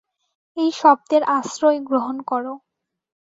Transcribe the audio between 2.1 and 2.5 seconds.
কর।